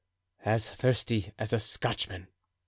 [0.43, 2.27] "As thirsty as a Scotchman!"